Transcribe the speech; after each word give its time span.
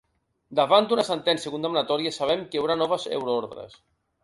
Davant 0.59 0.87
d'una 0.93 1.05
sentència 1.09 1.53
condemnatòria 1.57 2.15
sabem 2.17 2.43
que 2.49 2.59
hi 2.61 2.65
haurà 2.65 2.81
noves 2.83 3.09
euroordres. 3.21 3.81